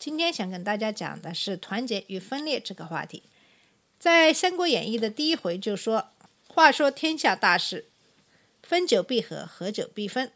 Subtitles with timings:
[0.00, 3.22] 今天想跟大家讲的是团结与分裂这个话题。
[3.98, 6.08] 在《三国演义》的第一回就说
[6.48, 7.84] ：“话说天下大事，
[8.62, 10.32] 分久必合，合久必分。”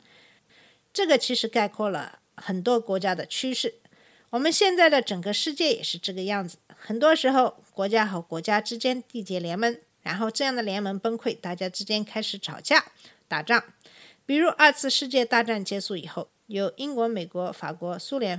[0.92, 3.76] 这个其实概括了很多国家的趋势。
[4.28, 6.58] 我们现在的整个世界也是这个样子。
[6.68, 12.84] 很多时候，国家和国家之间缔结联盟，然后这样的联盟崩溃，大家之间开始吵架、
[13.26, 13.64] 打仗。
[14.26, 18.38] 比如二次世界大战结束以后，由英国、美国、法国、苏联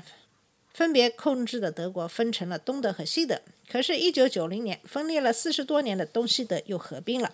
[0.75, 3.39] 分别控制的德国分成了东德和西德。
[3.71, 7.33] 可是，一九九零年分裂了四十多年的东西德又合并了。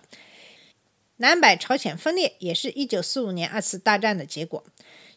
[1.16, 4.62] 南北朝鲜分裂也是一九四五年二次大战的结果，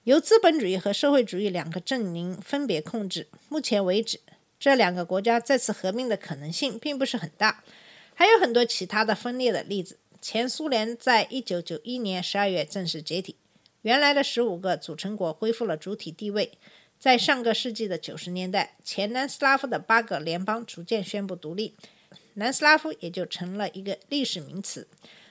[0.05, 3.27] 由资本主义和社会主义两个阵营分别控制。
[3.47, 4.19] 目前为止，
[4.59, 7.63] 这两个国家再次合并的可能性并不是很大。
[8.15, 9.99] 还有很多其他的分裂的例子。
[10.19, 13.35] 前苏联在一九九一年十二月正式解体，
[13.83, 16.53] 原来的十五个组成国恢复了主体地位。
[16.99, 21.75] 在上个世纪的九十年代，前南斯拉夫的八个联邦逐渐宣布独立，
[22.33, 24.87] 南斯拉夫也就成了一个历史名词。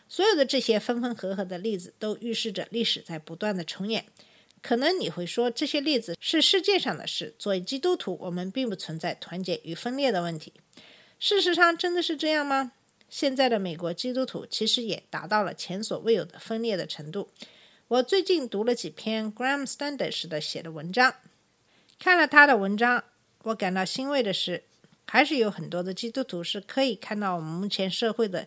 [0.08, 4.04] 所有的这些分分合合的例子，都预示着历史在不断的重演。
[4.62, 7.34] 可能你会说，这些例子是世界上的事。
[7.38, 10.52] 作为基督徒，我们并不存在团结与分裂的问题。
[11.18, 12.72] 事实上，真的是这样吗？
[13.10, 17.28] 现在的美国基督徒其实也达到了前所未有的分裂的程度。
[17.88, 21.14] 我最近读了几篇 Graham Standish 的写的文章，
[21.98, 23.04] 看了他的文章，
[23.44, 24.62] 我感到欣慰的是，
[25.06, 28.46] 还是有很多的基督徒是可以看到我们目前社会的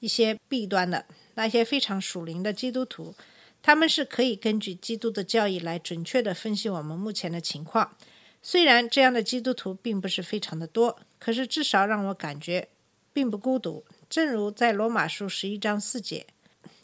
[0.00, 1.06] 一些弊端的。
[1.34, 3.14] 那些非常属灵的基督徒，
[3.62, 7.96] 他们是可以根据基督的教义来准确的分析我们目前的情况。
[8.42, 12.68] 虽然这样的基督徒并不是非常的多，可是至少让我感觉
[13.12, 13.84] 并不孤独。
[14.10, 16.26] 正如在罗马书十一章四节，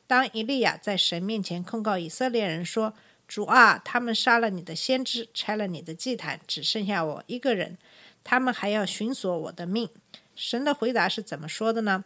[0.07, 2.95] 当以利亚在神面前控告以色列人说
[3.29, 7.77] ：“主啊，他们杀了你的先知，拆了你的祭坛，只剩下我一个人，
[8.25, 9.89] 他们还要寻索我的命。”
[10.35, 12.05] 神的回答是怎么说的呢？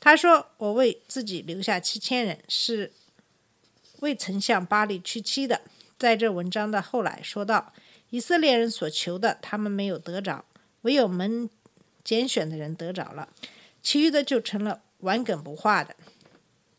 [0.00, 2.92] 他说：“我为自己留下七千人，是
[4.00, 5.60] 未曾向巴黎屈膝的。”
[5.96, 7.72] 在这文章的后来说到，
[8.10, 10.44] 以色列人所求的，他们没有得着，
[10.82, 11.48] 唯有门
[12.02, 13.28] 拣选的人得着了。
[13.80, 15.94] 其余的就成了顽梗不化的，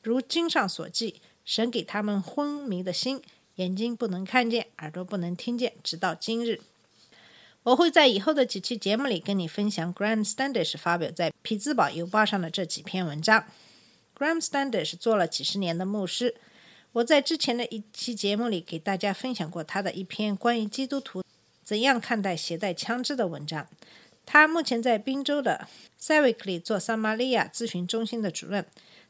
[0.04, 3.22] 如经上所记，神给他们昏迷的心，
[3.56, 6.62] 眼睛不能看见，耳朵不能听见，直到今日。
[7.64, 13.46] 我会在以后的几期节目里跟你分享 Graham Standish 发表在匹兹堡邮报上的这几篇文章。
[14.16, 16.36] Graham Standish 做了几十年的牧师，
[16.92, 21.24] 我在之前的一期节目里给大家分享过他的一篇关于基督徒
[21.64, 23.68] 怎样看待携带枪支的文章。
[24.26, 25.68] 他目前在宾州的
[25.98, 28.66] s a v i k 里做撒玛利亚咨询中心的主任。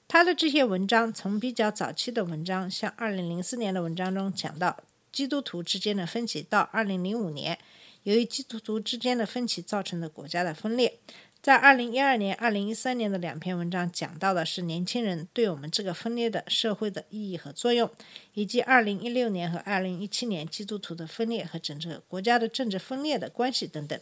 [0.07, 7.57] 他的这些文章从比较早期的文章，像2004年的文章中讲到基督徒之间的分歧，到2005年
[8.03, 10.99] 由于基督徒之间的分歧造成的国家的分裂。
[11.41, 17.87] 在2012年、2013年的两篇文章讲到的是年轻人对我们这个分裂的社会的意义和作用，
[18.33, 23.99] 以及2016年和2017年基督徒的分裂和整个国家的政治分裂的关系等等。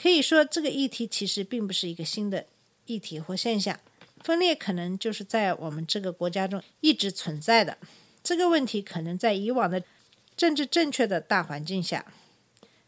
[0.00, 2.46] 可以说，这个议题其实并不是一个新的
[2.86, 3.80] 议题或现象，
[4.22, 7.78] 分裂可能就是在我们这个国家中一直存在的。
[8.22, 9.82] 这个问题可能在以往的
[10.36, 12.04] 政治正确的大环境下，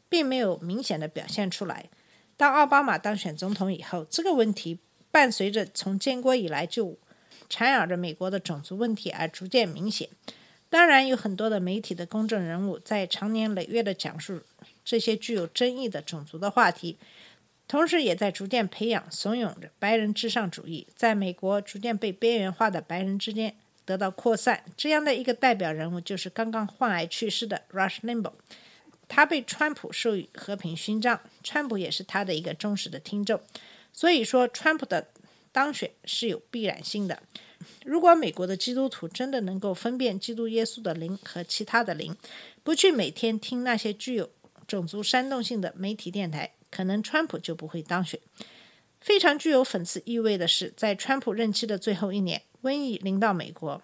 [0.09, 1.87] 并没有明显的表现出来。
[2.37, 4.79] 当奥巴马当选总统以后，这个问题
[5.11, 6.99] 伴随着从建国以来就
[7.49, 10.09] 缠绕着美国的种族问题而逐渐明显。
[10.69, 14.43] 当然，有很多的媒体的公众人物在长年累月的讲述
[14.85, 16.99] 这些具有争议的种族的话题，
[17.69, 23.55] 同时也在逐渐培养、怂恿着白人至上主义在美国逐渐被边缘化的白人之间
[23.85, 24.65] 得到扩散。
[24.77, 28.33] 这样的一个代表人物就是刚刚患癌去世的 Rush Limbaugh，
[29.07, 33.41] 他被川普授予和平勋章，川普也是他的一个忠实的听众。
[33.93, 35.09] 所以说，川普的
[35.53, 37.23] 当选是有必然性的。
[37.85, 42.17] 如果美国的基督徒真的能够分辨基督耶稣的灵和其他的灵，
[42.63, 44.31] 不去每天听那些具有
[44.67, 48.21] 种族煽动性的媒体电台，可能川普就不会当选。
[49.01, 53.81] 非常具有讽刺意味的是，在川普任期的最后一年，瘟疫临到美国，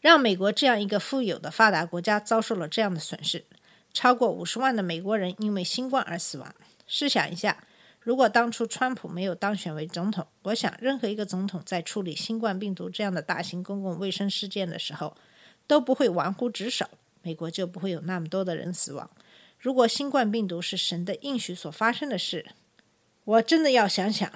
[0.00, 3.44] 让美国这样一个富有的发达国家遭受了这样的损失，
[3.92, 6.54] 超过五十万的美国人因为新冠而死亡。
[6.86, 7.64] 试想一下，
[8.00, 15.16] 如果当初川普没有当选为总统，我想任何一个总统在处理新冠病毒这样的大型公共卫生事件的时候，
[15.66, 16.86] 都不会玩忽职守，
[17.22, 19.10] 美国就不会有那么多的人死亡。
[19.64, 22.50] 如果新冠病毒是神的应许所发生的事，
[23.24, 24.30] 我真的要想想，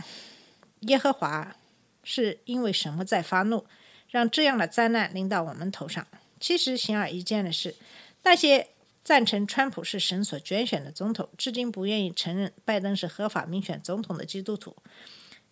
[0.80, 1.54] 耶和华
[2.02, 3.66] 是因为什么在发怒，
[4.08, 6.06] 让这样的灾难临到我们头上？
[6.40, 7.74] 其实显而易见的是，
[8.22, 8.68] 那些
[9.04, 14.74] 赞成川普是神所拣选的总统，至今不愿意承认拜登是合法民选总统的基督徒。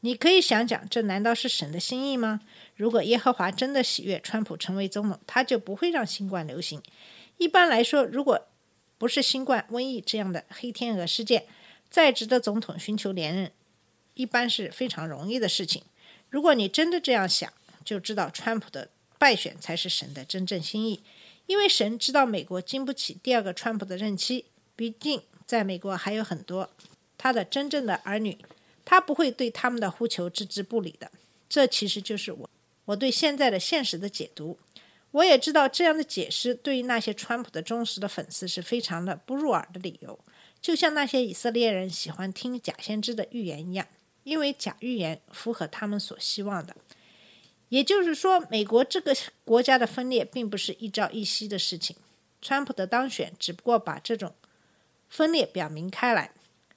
[0.00, 2.40] 你可以想想，这难道是神的心意吗？
[2.76, 6.82] 如果耶和华真的喜悦川普成为总统，他就不会让新冠流行。
[7.36, 8.48] 一般来说，如果
[8.98, 11.46] 不是新冠瘟疫这样的黑天鹅事件，
[11.90, 13.52] 在职的总统寻求连任，
[14.14, 15.82] 一般是非常容易的事情。
[16.30, 17.52] 如果你真的这样想，
[17.84, 18.88] 就知道川普的
[19.18, 21.02] 败选才是神的真正心意，
[21.46, 24.46] 因为神知道美国经不起第二个川普的任期。
[24.74, 26.70] 毕竟，在美国还有很多
[27.16, 28.38] 他的真正的儿女。
[28.88, 31.10] 他不会对他们的呼求置之不理的。
[31.48, 32.50] 这其实就是我
[32.84, 34.56] 我对现在的现实的解读。
[35.12, 40.18] 我也知道这样的解释对于那些川普的忠实的粉丝是非常的不入耳的理由，
[40.60, 43.86] 就像那些以色列人喜欢听假先知的预言一样，
[44.24, 46.76] 因为假预言符合他们所希望的。
[47.68, 51.96] 也就是说，美国这个国家的分裂并不是一朝一夕的事情。
[52.42, 54.34] 川普的当选只不过把这种
[55.08, 56.30] 分裂表明开来。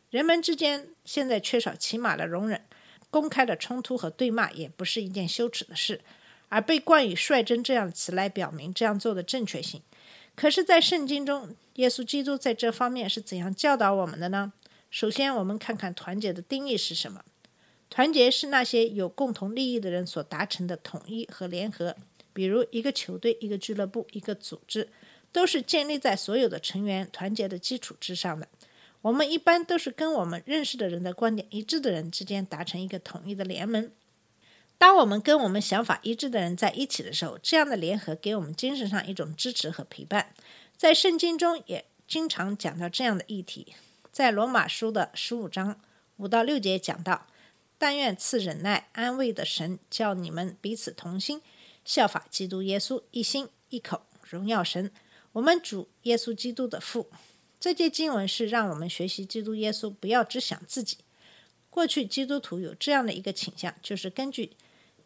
[0.10, 2.66] 人们之间现在缺少起码的容忍，
[3.12, 6.02] 公开的冲突和对骂也不是一件羞耻的事，
[6.50, 9.82] 而被冠以“率真”这样的词来表明这样做的正确性。
[10.36, 14.54] 可是，在圣经中，耶稣基督在这方面是怎样教导我们的呢？
[14.90, 17.24] 首先，我们看看团结的定义是什么。
[17.90, 21.96] 团结是那些有共同利益的人所达成的统一和联合，
[22.34, 24.90] 比如一个球队、一个俱乐部、一个组织，
[25.32, 28.48] 都是建立在所有的成员团结的基础之上的。
[29.02, 33.92] 我们一般都是跟我们认识的人的观点一致的人之间达成一个统一的联盟。
[34.80, 40.34] 当我们跟我们想法一致的人在一起的时候，这样的联合给我们精神上一种支持和陪伴。
[40.78, 43.76] 在圣经中也经常讲到这样的议题，
[44.12, 45.82] 在罗马书的十五章
[46.16, 47.28] 五到六节讲到
[47.78, 51.42] ：“但愿赐忍耐安慰的神，叫你们彼此同心，
[51.84, 54.90] 效法基督耶稣，一心一口荣耀神，
[55.34, 57.10] 我们主耶稣基督的父。”
[57.60, 61.00] 这节经文是让我们学习基督耶稣，不要只想自己。
[61.70, 64.52] 过去基督徒有这样的一个倾向，就是根据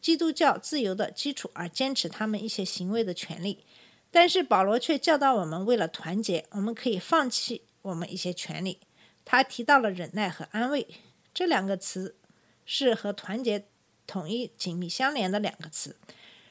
[0.03, 3.63] 基督教自由的基础而坚持他们一些行为的权利。
[4.11, 8.81] 但是保罗却教导我们，为了团结，我们可以放弃我们一些权利。
[9.23, 10.85] 他提到了忍耐和安慰
[11.33, 12.17] 这两个词，
[12.65, 13.65] 是和团结
[14.05, 15.95] 统一紧密相连的两个词。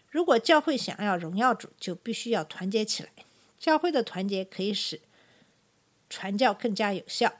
[0.08, 3.10] 如果教会想要荣耀主，就必须要团结起来。
[3.58, 5.02] 教会的团结可以使。
[6.08, 7.34] 传教更加有效。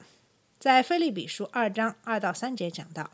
[0.57, 3.11] 在《菲利比书》二章二到三节讲到：“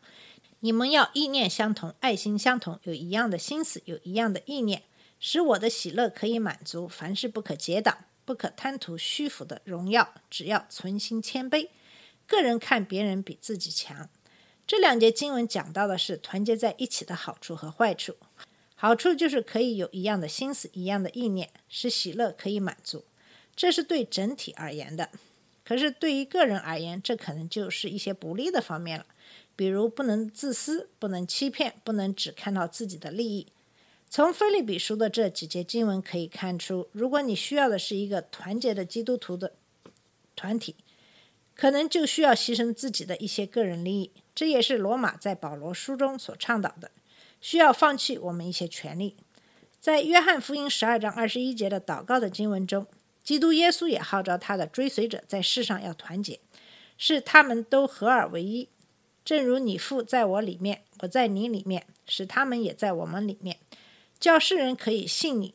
[0.62, 4.84] 你们要意念相同，爱心相同，有一样的心思，有一样的意念，
[5.20, 6.86] 使我的喜乐可以满足。
[6.86, 11.70] 凡事不可结党，不可贪图虚浮的荣耀，只要存心谦卑，
[12.28, 14.10] 个人看别人比自己强。”
[14.68, 18.18] 这两节经文讲到的是团结在一起的好处和坏处。
[18.76, 23.06] 好处就是可以有一样的心思，一样的意念，使喜乐可以满足，
[23.56, 25.10] 这是对整体而言的。
[25.66, 29.06] 可是对于个人而言，这可能就是一些不利的方面了，
[29.60, 33.48] 比如不能自私，不能欺骗，不能只看到自己的利益。
[34.10, 39.52] 从菲利比书的这几节经文可以看出，如果你需要的是一个团结的基督徒的
[40.34, 40.78] 团体，
[41.58, 44.12] 可能就需要牺牲自己的一些个人利益。
[44.34, 46.90] 这也是罗马在保罗书中所倡导的，
[47.42, 49.18] 需要放弃我们一些权利。
[49.82, 52.88] 在约翰福音十二章二十一节的祷告的经文中。
[53.22, 56.40] 基督耶稣也号召他的追随者在世上要团结，
[56.98, 58.70] 是他们都合而为一，
[59.30, 63.60] 正如你父在我里面，我在你里面，使他们也在我们里面，
[64.20, 65.54] 叫世人可以信你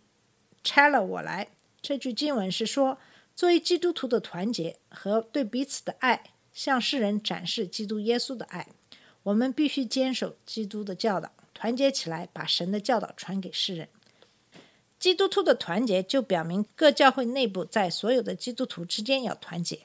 [0.62, 1.48] 拆了我来。
[1.82, 2.98] 这句经文是说，
[3.34, 8.68] 作为基督徒的团结和对彼此的爱，向世人展示基督耶稣的爱。
[9.24, 13.88] 我们必须坚守基督的教导，团结起来，把神的教导传给世人。
[15.00, 19.80] 基督徒的团结就表明各教会内部在所有的基督徒之间要团结。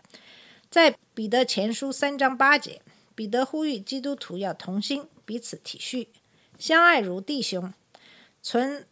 [0.70, 2.84] 在彼得前书三章八节，
[3.20, 6.08] 彼得呼吁基督徒要同心，彼此体恤，
[6.58, 7.74] 相爱如弟兄，
[8.42, 8.88] 存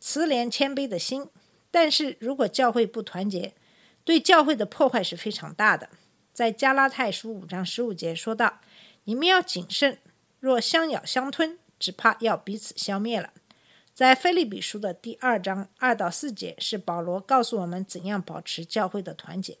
[0.00, 1.28] 慈怜谦卑的心。
[1.70, 3.54] 但是如果教会不团结，
[4.02, 5.90] 对教会的破坏是非常大的。
[6.32, 8.58] 在加拉太书五章十五节说道
[9.04, 9.98] ：“你们要谨慎，
[10.40, 13.32] 若相咬相吞，只怕要彼此消灭了。”
[13.94, 19.56] 在菲利比书的第二章二到四节，是保罗告诉我们怎样保持教会的团结。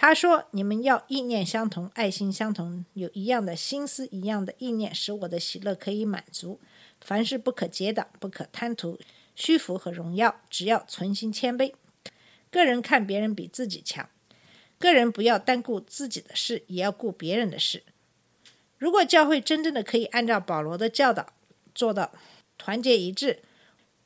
[0.00, 6.60] 他说：“你们要意念相同，爱心相同，有一样的心思，一样的意念，使我的喜乐可以满足。
[7.00, 8.96] 凡事不可结党，不可贪图
[9.34, 11.72] 虚浮和荣耀，只要存心谦卑。
[12.48, 14.08] 个人看别人比自己强，
[14.78, 17.82] 个人不要单顾自己的事，也要顾别人的事。
[18.76, 21.32] 如果教会真正的可以按照保罗的教导
[21.74, 22.12] 做到
[22.56, 23.40] 团结一致，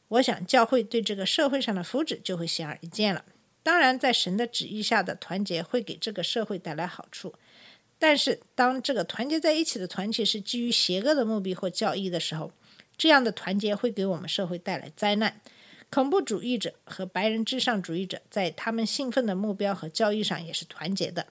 [0.09, 3.27] 我想教会对这个社会上的福祉就会显而易见了。”
[3.63, 7.35] 当然，在神的旨意下的团结会给这个社会带来好处，
[7.99, 12.53] 但是当这个团结在一起的团体是基于邪恶的目的或教义的时候，
[12.97, 15.41] 这样的团结会给我们社会带来灾难。
[15.91, 21.27] 恐怖主义者和白人至上主义者在他们兴奋的目标和教义上也是团结的，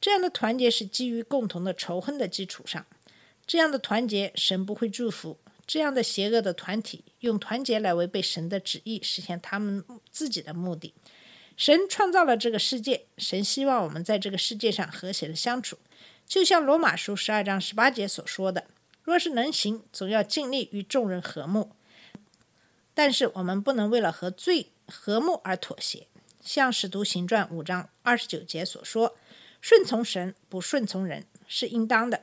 [0.00, 2.86] 这样的团结是基于共同的仇恨的基础上。
[3.46, 5.38] 这样的团结，神不会祝福。
[5.66, 10.94] 这样的邪恶的团体用团结来违背神的旨意，实现他们自己的目的。
[11.56, 15.78] 神创造了这个世界，神希望我们在这个世界上和谐的相处，
[16.26, 18.66] 就像罗马书十二章十八节所说的
[19.02, 21.72] ：“若是能行，总要尽力与众人和睦。”
[22.92, 26.06] 但是我们不能为了和罪和睦而妥协，
[26.42, 29.16] 像使徒行传五章二十九节所说
[29.62, 32.22] ：“顺从神，不顺从人，是应当的。”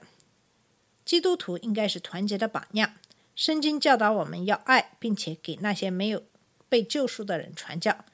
[1.03, 2.93] 基督徒应该是团结的榜样。
[3.35, 6.23] 圣经教导我们要爱，并且给那些没有
[6.69, 8.05] 被救赎的人传教。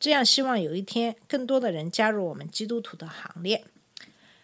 [0.00, 3.62] 这样，希望有一天更多的人加入我们基督徒的行列。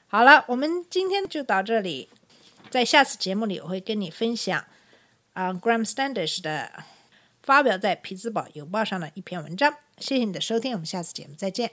[0.06, 2.10] 好了，我们今天就到这里，
[2.70, 4.64] 在下次节目里我会跟你分享
[5.32, 6.84] 啊，Graham Standish 的
[7.42, 9.74] 发表在《匹兹堡邮报》上的一篇文章。
[9.98, 11.72] 谢谢你的收听，我们下次节目再见。